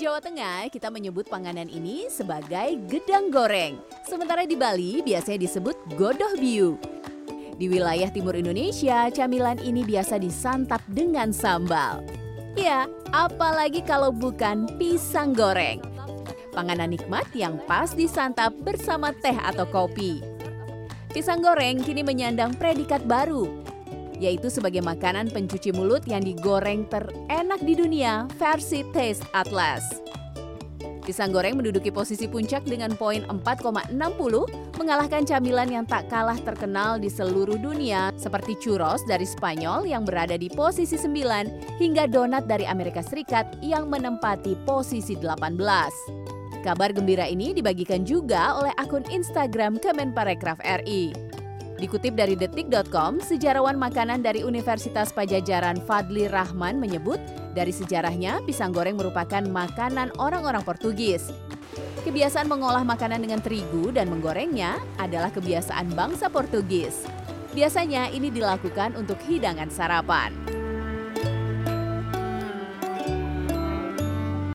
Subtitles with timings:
[0.00, 3.76] Jawa Tengah, kita menyebut panganan ini sebagai gedang goreng.
[4.08, 6.80] Sementara di Bali biasanya disebut godoh biu.
[7.60, 12.00] Di wilayah timur Indonesia, camilan ini biasa disantap dengan sambal.
[12.56, 15.84] Ya, apalagi kalau bukan pisang goreng.
[16.56, 20.24] Panganan nikmat yang pas disantap bersama teh atau kopi.
[21.12, 23.52] Pisang goreng kini menyandang predikat baru,
[24.20, 29.82] yaitu sebagai makanan pencuci mulut yang digoreng terenak di dunia versi Taste Atlas.
[31.00, 33.96] Pisang goreng menduduki posisi puncak dengan poin 4,60,
[34.78, 40.38] mengalahkan camilan yang tak kalah terkenal di seluruh dunia seperti churros dari Spanyol yang berada
[40.38, 46.60] di posisi 9 hingga donat dari Amerika Serikat yang menempati posisi 18.
[46.60, 51.39] Kabar gembira ini dibagikan juga oleh akun Instagram Kemenparekraf RI.
[51.80, 57.16] Dikutip dari detik.com, sejarawan makanan dari Universitas Pajajaran Fadli Rahman menyebut,
[57.56, 61.32] dari sejarahnya pisang goreng merupakan makanan orang-orang Portugis.
[62.04, 67.08] Kebiasaan mengolah makanan dengan terigu dan menggorengnya adalah kebiasaan bangsa Portugis.
[67.56, 70.59] Biasanya ini dilakukan untuk hidangan sarapan.